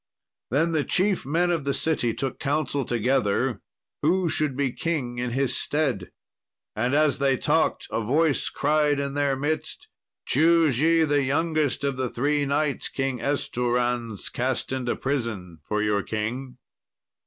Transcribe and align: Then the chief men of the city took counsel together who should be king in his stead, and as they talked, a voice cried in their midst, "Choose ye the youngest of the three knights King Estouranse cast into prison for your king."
Then 0.49 0.71
the 0.71 0.83
chief 0.83 1.27
men 1.27 1.51
of 1.51 1.63
the 1.63 1.75
city 1.75 2.11
took 2.11 2.39
counsel 2.39 2.83
together 2.83 3.61
who 4.01 4.29
should 4.29 4.57
be 4.57 4.71
king 4.71 5.19
in 5.19 5.29
his 5.29 5.55
stead, 5.55 6.09
and 6.75 6.95
as 6.95 7.19
they 7.19 7.37
talked, 7.37 7.85
a 7.91 8.01
voice 8.01 8.49
cried 8.49 8.99
in 8.99 9.13
their 9.13 9.35
midst, 9.35 9.89
"Choose 10.25 10.79
ye 10.79 11.03
the 11.03 11.21
youngest 11.21 11.83
of 11.83 11.97
the 11.97 12.09
three 12.09 12.47
knights 12.47 12.89
King 12.89 13.19
Estouranse 13.19 14.29
cast 14.33 14.71
into 14.71 14.95
prison 14.95 15.59
for 15.67 15.83
your 15.83 16.01
king." 16.01 16.57